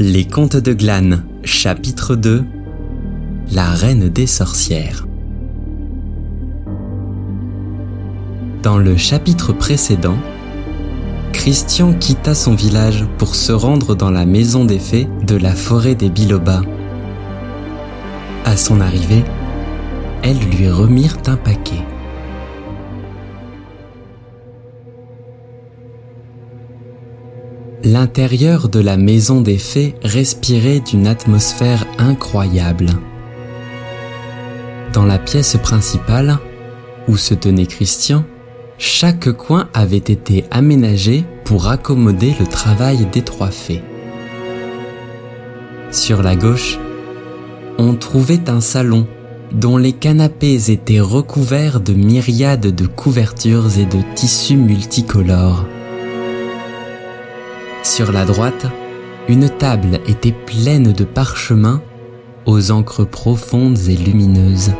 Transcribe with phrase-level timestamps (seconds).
[0.00, 2.44] Les Contes de Glane, chapitre 2
[3.52, 5.06] La Reine des Sorcières.
[8.64, 10.16] Dans le chapitre précédent,
[11.32, 15.94] Christian quitta son village pour se rendre dans la maison des fées de la forêt
[15.94, 16.62] des Bilobas.
[18.44, 19.22] À son arrivée,
[20.22, 21.84] elles lui remirent un paquet.
[27.86, 32.86] L'intérieur de la maison des fées respirait d'une atmosphère incroyable.
[34.94, 36.38] Dans la pièce principale,
[37.08, 38.24] où se tenait Christian,
[38.78, 43.82] chaque coin avait été aménagé pour accommoder le travail des trois fées.
[45.90, 46.78] Sur la gauche,
[47.76, 49.06] on trouvait un salon
[49.52, 55.66] dont les canapés étaient recouverts de myriades de couvertures et de tissus multicolores.
[57.84, 58.66] Sur la droite,
[59.28, 61.82] une table était pleine de parchemins
[62.46, 64.72] aux encres profondes et lumineuses.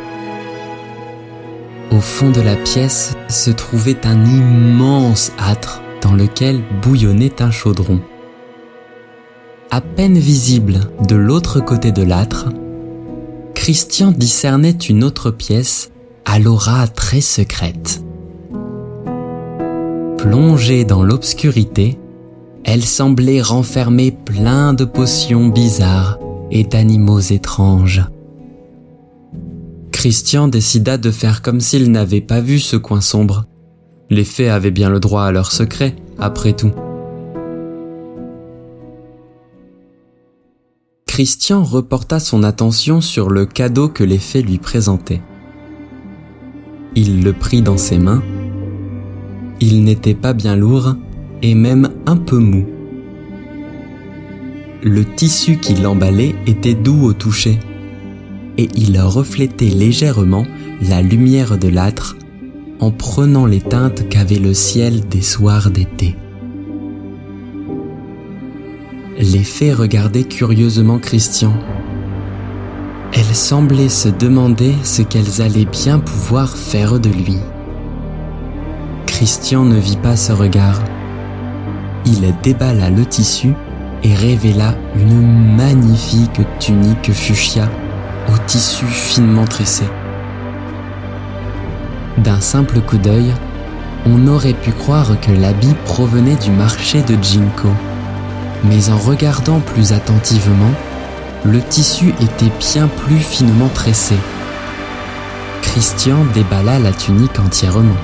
[1.91, 7.99] Au fond de la pièce se trouvait un immense âtre dans lequel bouillonnait un chaudron.
[9.69, 12.47] À peine visible de l'autre côté de l'âtre,
[13.53, 15.91] Christian discernait une autre pièce
[16.25, 18.03] à l'aura très secrète.
[20.17, 21.99] Plongée dans l'obscurité,
[22.65, 26.17] elle semblait renfermer plein de potions bizarres
[26.49, 28.03] et d'animaux étranges.
[29.91, 33.45] Christian décida de faire comme s'il n'avait pas vu ce coin sombre.
[34.09, 36.71] Les fées avaient bien le droit à leur secret, après tout.
[41.05, 45.21] Christian reporta son attention sur le cadeau que les fées lui présentaient.
[46.95, 48.23] Il le prit dans ses mains.
[49.59, 50.95] Il n'était pas bien lourd
[51.45, 52.65] et même un peu mou.
[54.81, 57.59] Le tissu qui l'emballait était doux au toucher
[58.57, 60.47] et il reflétait légèrement
[60.81, 62.17] la lumière de l'âtre
[62.79, 66.15] en prenant les teintes qu'avait le ciel des soirs d'été.
[69.19, 71.53] Les fées regardaient curieusement Christian.
[73.13, 77.37] Elles semblaient se demander ce qu'elles allaient bien pouvoir faire de lui.
[79.05, 80.81] Christian ne vit pas ce regard.
[82.05, 83.53] Il déballa le tissu
[84.03, 87.67] et révéla une magnifique tunique fuchsia
[88.27, 89.85] au tissu finement tressé.
[92.19, 93.33] D'un simple coup d'œil,
[94.05, 97.69] on aurait pu croire que l'habit provenait du marché de Jinko.
[98.65, 100.73] Mais en regardant plus attentivement,
[101.43, 104.15] le tissu était bien plus finement tressé.
[105.63, 107.97] Christian déballa la tunique entièrement.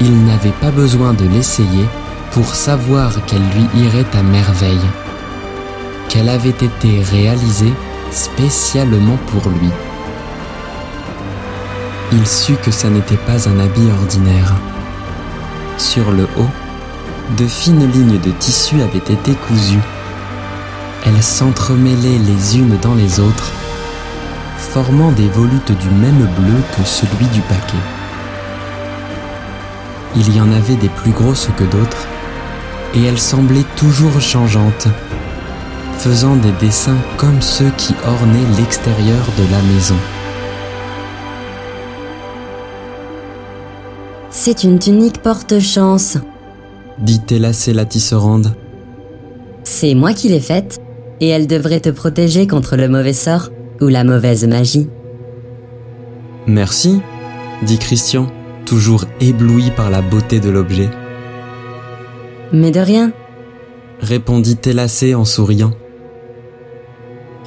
[0.00, 1.86] Il n'avait pas besoin de l'essayer
[2.34, 4.90] pour savoir qu'elle lui irait à merveille,
[6.08, 7.72] qu'elle avait été réalisée
[8.10, 9.70] spécialement pour lui.
[12.10, 14.52] Il sut que ça n'était pas un habit ordinaire.
[15.78, 16.50] Sur le haut,
[17.38, 19.78] de fines lignes de tissu avaient été cousues.
[21.06, 23.52] Elles s'entremêlaient les unes dans les autres,
[24.58, 27.84] formant des volutes du même bleu que celui du paquet.
[30.16, 32.08] Il y en avait des plus grosses que d'autres,
[32.94, 34.88] et elles semblaient toujours changeantes,
[35.98, 39.96] faisant des dessins comme ceux qui ornaient l'extérieur de la maison.
[44.30, 46.18] C'est une tunique porte-chance,
[46.98, 48.54] dit Télacé la tisserande.
[49.62, 50.80] C'est moi qui l'ai faite,
[51.20, 53.50] et elle devrait te protéger contre le mauvais sort
[53.80, 54.88] ou la mauvaise magie.
[56.46, 57.00] Merci,
[57.62, 58.26] dit Christian,
[58.66, 60.90] toujours ébloui par la beauté de l'objet.
[62.54, 63.12] Mais de rien.
[64.00, 65.72] Répondit Télacé en souriant.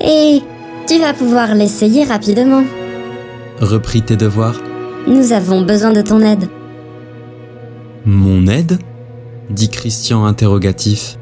[0.01, 0.41] Et
[0.85, 2.63] tu vas pouvoir l'essayer rapidement.
[3.61, 4.59] Reprit tes devoirs.
[5.07, 6.49] Nous avons besoin de ton aide.
[8.05, 8.79] Mon aide?
[9.49, 11.17] dit Christian interrogatif.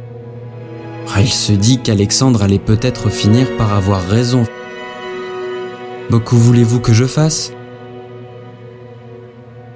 [1.14, 4.46] Ah, il se dit qu'Alexandre allait peut-être finir par avoir raison.
[6.10, 7.54] Beaucoup voulez-vous que je fasse?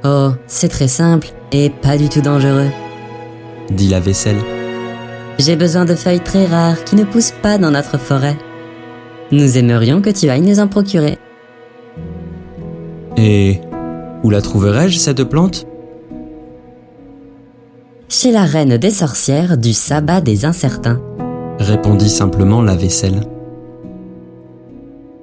[0.04, 2.70] Oh, c'est très simple et pas du tout dangereux,
[3.72, 4.40] dit la vaisselle.
[5.38, 8.38] J'ai besoin de feuilles très rares qui ne poussent pas dans notre forêt.
[9.32, 11.18] Nous aimerions que tu ailles nous en procurer.
[13.16, 13.62] Et
[14.24, 15.66] où la trouverai-je, cette plante?
[18.10, 21.02] Chez la reine des sorcières du sabbat des incertains,
[21.60, 23.22] répondit simplement la vaisselle.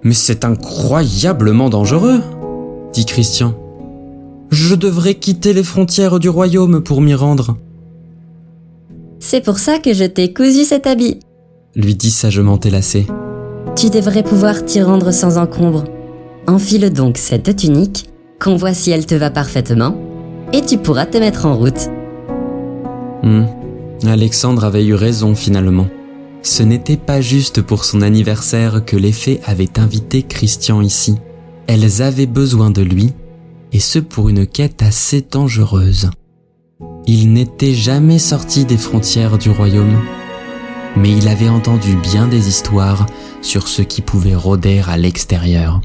[0.03, 2.21] Mais c'est incroyablement dangereux,
[2.93, 3.55] dit Christian.
[4.51, 7.57] Je devrais quitter les frontières du royaume pour m'y rendre.
[9.27, 11.19] C'est pour ça que je t'ai cousu cet habit.
[11.75, 13.09] lui dit sagement Télacé.
[13.75, 15.83] Tu devrais pouvoir t'y rendre sans encombre.
[16.47, 18.09] Enfile donc cette tunique,
[18.41, 20.01] qu'on voit si elle te va parfaitement,
[20.53, 21.89] et tu pourras te mettre en route.
[23.25, 23.47] Hmm.
[24.07, 25.89] Alexandre avait eu raison finalement.
[26.43, 31.17] Ce n'était pas juste pour son anniversaire que les fées avaient invité Christian ici.
[31.67, 33.13] Elles avaient besoin de lui,
[33.73, 36.11] et ce pour une quête assez dangereuse.
[37.09, 40.03] Il n'était jamais sorti des frontières du royaume,
[40.97, 43.07] mais il avait entendu bien des histoires
[43.43, 45.81] sur ce qui pouvait rôder à l'extérieur.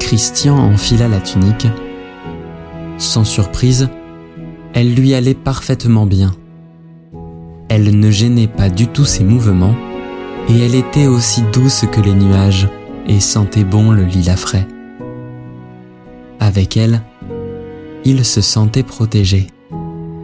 [0.00, 1.68] Christian enfila la tunique.
[2.98, 3.88] Sans surprise,
[4.74, 6.34] elle lui allait parfaitement bien.
[7.68, 9.76] Elle ne gênait pas du tout ses mouvements,
[10.48, 12.68] et elle était aussi douce que les nuages
[13.06, 14.66] et sentait bon le lilas frais.
[16.40, 17.02] Avec elle,
[18.08, 19.48] il se sentait protégé.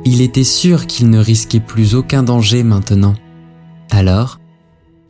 [0.04, 3.14] Il était sûr qu'il ne risquait plus aucun danger maintenant.
[3.90, 4.38] Alors,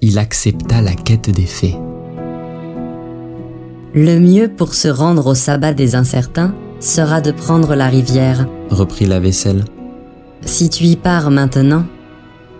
[0.00, 1.76] il accepta la quête des fées.
[3.94, 9.04] Le mieux pour se rendre au sabbat des incertains sera de prendre la rivière, reprit
[9.04, 9.66] la vaisselle.
[10.46, 11.84] Si tu y pars maintenant,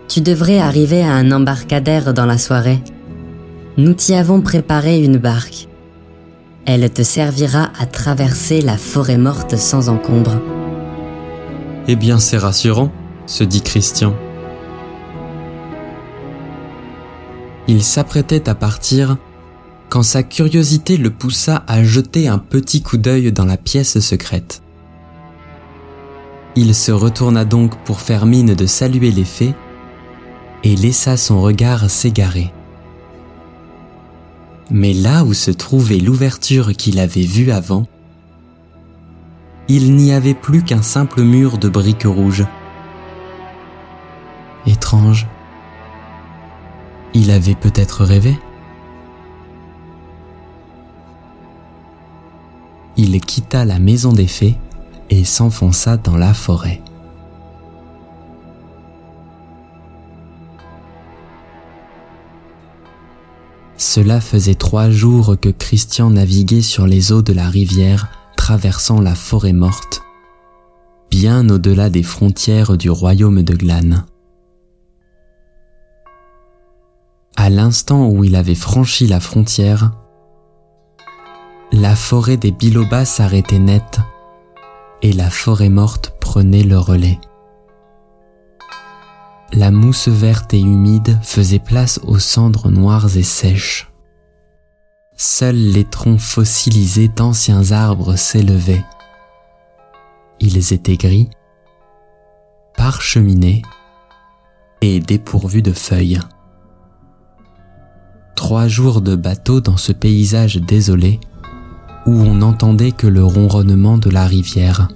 [0.07, 2.83] tu devrais arriver à un embarcadère dans la soirée.
[3.77, 5.67] Nous t'y avons préparé une barque.
[6.65, 10.41] Elle te servira à traverser la forêt morte sans encombre.
[11.89, 12.91] Eh bien, c'est rassurant,
[13.25, 14.15] se dit Christian.
[17.67, 19.17] Il s'apprêtait à partir
[19.89, 24.61] quand sa curiosité le poussa à jeter un petit coup d'œil dans la pièce secrète.
[26.55, 29.53] Il se retourna donc pour faire mine de saluer les fées
[30.63, 32.53] et laissa son regard s'égarer.
[34.73, 37.85] Mais là où se trouvait l'ouverture qu'il avait vue avant,
[39.67, 42.45] il n'y avait plus qu'un simple mur de briques rouges.
[44.65, 45.27] Étrange.
[47.13, 48.35] Il avait peut-être rêvé
[52.97, 54.57] Il quitta la maison des fées
[55.11, 56.81] et s'enfonça dans la forêt.
[63.93, 69.13] Cela faisait trois jours que Christian naviguait sur les eaux de la rivière, traversant la
[69.13, 70.01] forêt morte,
[71.11, 74.07] bien au-delà des frontières du royaume de Glane.
[77.35, 79.91] À l'instant où il avait franchi la frontière,
[81.71, 83.99] la forêt des bilobas s'arrêtait net
[85.03, 87.19] et la forêt morte prenait le relais.
[89.55, 93.91] La mousse verte et humide faisait place aux cendres noires et sèches.
[95.15, 98.83] Seuls les troncs fossilisés d'anciens arbres s'élevaient.
[100.39, 101.29] Ils étaient gris,
[102.75, 103.61] parcheminés
[104.81, 106.19] et dépourvus de feuilles.
[108.35, 111.19] Trois jours de bateau dans ce paysage désolé
[112.07, 114.87] où on n'entendait que le ronronnement de la rivière.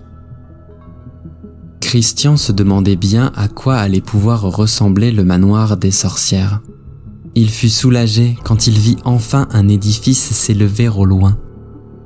[1.82, 6.62] Christian se demandait bien à quoi allait pouvoir ressembler le manoir des sorcières.
[7.36, 11.38] Il fut soulagé quand il vit enfin un édifice s'élever au loin,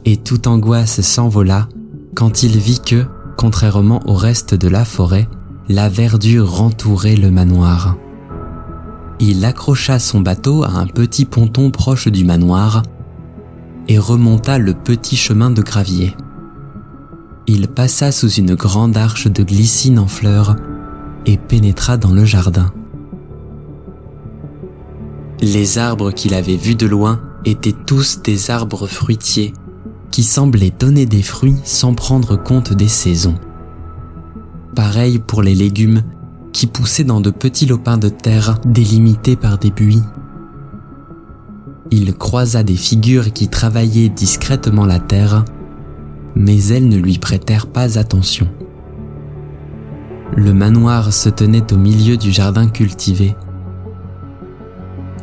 [0.05, 1.67] et toute angoisse s'envola
[2.15, 3.05] quand il vit que,
[3.37, 5.27] contrairement au reste de la forêt,
[5.69, 7.95] la verdure entourait le manoir.
[9.19, 12.83] Il accrocha son bateau à un petit ponton proche du manoir
[13.87, 16.15] et remonta le petit chemin de gravier
[17.47, 20.55] il passa sous une grande arche de glycine en fleurs
[21.25, 22.71] et pénétra dans le jardin.
[25.41, 29.53] Les arbres qu'il avait vus de loin étaient tous des arbres fruitiers
[30.11, 33.35] qui semblaient donner des fruits sans prendre compte des saisons.
[34.75, 36.03] Pareil pour les légumes
[36.53, 40.01] qui poussaient dans de petits lopins de terre délimités par des buis.
[41.89, 45.43] Il croisa des figures qui travaillaient discrètement la terre
[46.35, 48.47] mais elles ne lui prêtèrent pas attention.
[50.35, 53.35] Le manoir se tenait au milieu du jardin cultivé.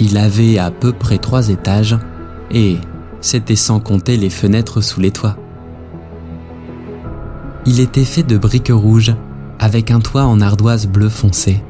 [0.01, 1.99] Il avait à peu près trois étages
[2.51, 2.77] et
[3.21, 5.37] c'était sans compter les fenêtres sous les toits.
[7.67, 9.15] Il était fait de briques rouges
[9.59, 11.63] avec un toit en ardoise bleu foncé.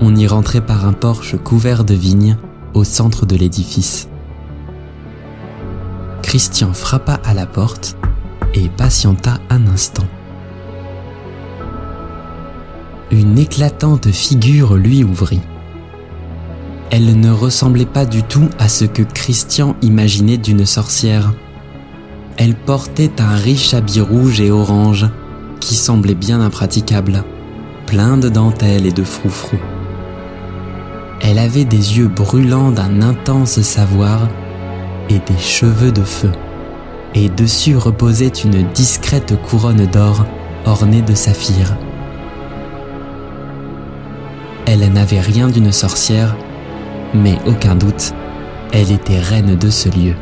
[0.00, 2.36] On y rentrait par un porche couvert de vignes
[2.74, 4.08] au centre de l'édifice.
[6.34, 7.96] Christian frappa à la porte
[8.54, 10.08] et patienta un instant.
[13.12, 15.42] Une éclatante figure lui ouvrit.
[16.90, 21.32] Elle ne ressemblait pas du tout à ce que Christian imaginait d'une sorcière.
[22.36, 25.06] Elle portait un riche habit rouge et orange
[25.60, 27.22] qui semblait bien impraticable,
[27.86, 29.60] plein de dentelles et de froufrous.
[31.20, 34.26] Elle avait des yeux brûlants d'un intense savoir
[35.14, 36.32] et des cheveux de feu.
[37.14, 40.24] Et dessus reposait une discrète couronne d'or
[40.66, 41.76] ornée de saphirs.
[44.66, 46.34] Elle n'avait rien d'une sorcière,
[47.14, 48.12] mais aucun doute,
[48.72, 50.14] elle était reine de ce lieu.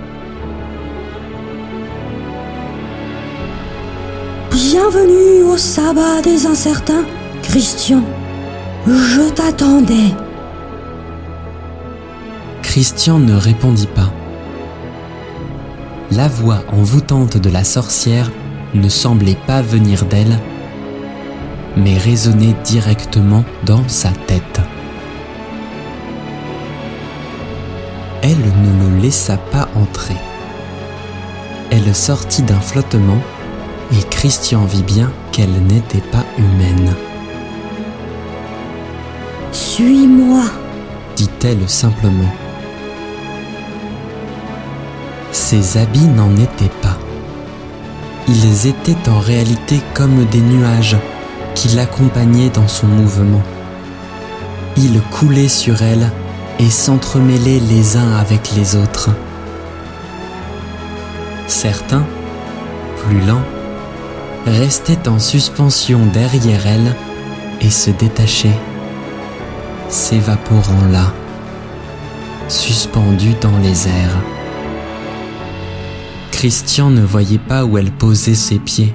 [4.51, 7.05] Bienvenue au sabbat des incertains,
[7.43, 8.03] Christian.
[8.87, 10.13] Je t'attendais.
[12.63, 14.11] Christian ne répondit pas.
[16.17, 18.31] La voix envoûtante de la sorcière
[18.75, 20.39] ne semblait pas venir d'elle,
[21.77, 24.61] mais résonnait directement dans sa tête.
[28.21, 30.17] Elle ne le laissa pas entrer.
[31.71, 33.23] Elle sortit d'un flottement
[33.93, 36.95] et Christian vit bien qu'elle n'était pas humaine.
[39.51, 40.45] Suis-moi,
[41.17, 42.42] dit-elle simplement.
[45.53, 46.97] Ses habits n'en étaient pas.
[48.27, 50.97] Ils étaient en réalité comme des nuages
[51.55, 53.43] qui l'accompagnaient dans son mouvement.
[54.79, 56.11] Ils coulaient sur elle
[56.59, 59.11] et s'entremêlaient les uns avec les autres.
[61.49, 62.07] Certains,
[63.05, 63.45] plus lents,
[64.47, 66.97] restaient en suspension derrière elle
[67.61, 68.59] et se détachaient,
[69.91, 71.13] s'évaporant là,
[72.49, 74.42] suspendus dans les airs.
[76.33, 78.93] Christian ne voyait pas où elle posait ses pieds,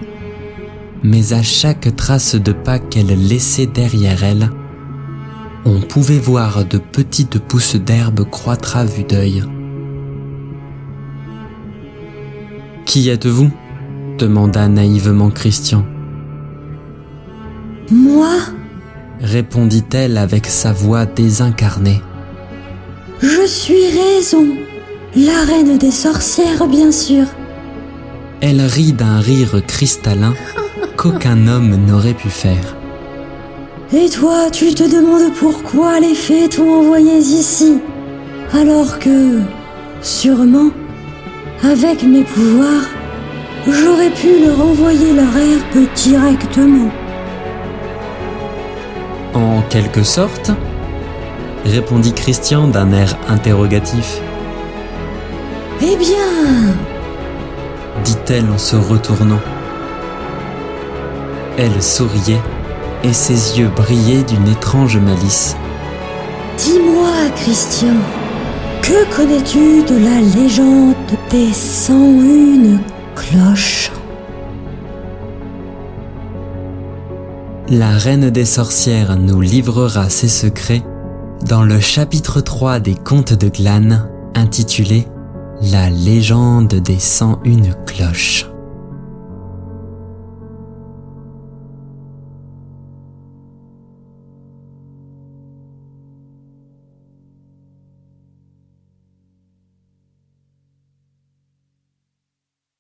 [1.03, 4.49] mais à chaque trace de pas qu'elle laissait derrière elle,
[5.63, 9.43] on pouvait voir de petites pousses d'herbe croître à vue d'œil.
[12.85, 13.51] Qui êtes-vous?
[14.17, 15.85] demanda naïvement Christian.
[17.91, 18.37] moi,
[19.21, 22.01] Répondit-elle avec sa voix désincarnée.
[23.21, 24.45] je suis Raison,
[25.17, 27.25] la reine des sorcières, bien sûr.
[28.39, 30.35] Elle rit d'un rire cristallin
[30.97, 32.75] qu'aucun homme n'aurait pu faire.
[33.93, 37.79] Et toi, tu te demandes pourquoi les fées t'ont envoyé ici,
[38.53, 39.39] alors que,
[40.01, 40.69] sûrement,
[41.63, 42.87] avec mes pouvoirs,
[43.65, 46.91] j'aurais pu leur envoyer leur herbe directement.
[49.33, 50.51] En quelque sorte
[51.65, 54.21] répondit Christian d'un air interrogatif.
[55.81, 56.73] Eh bien,
[58.03, 59.39] dit-elle en se retournant.
[61.57, 62.41] Elle souriait
[63.03, 65.55] et ses yeux brillaient d'une étrange malice.
[66.57, 67.95] dis-moi, Christian,
[68.81, 70.95] que connais-tu de la légende
[71.29, 72.79] des 101
[73.15, 73.91] cloches?
[77.69, 80.83] La reine des sorcières nous livrera ses secrets
[81.45, 85.05] dans le chapitre 3 des contes de Glane intitulé
[85.61, 88.45] La légende des 101 cloches.